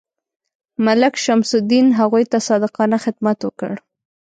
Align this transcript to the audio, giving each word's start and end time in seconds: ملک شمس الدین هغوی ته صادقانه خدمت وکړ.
ملک 0.85 1.13
شمس 1.25 1.51
الدین 1.59 1.87
هغوی 1.99 2.23
ته 2.31 2.37
صادقانه 2.47 2.97
خدمت 3.05 3.39
وکړ. 3.43 3.73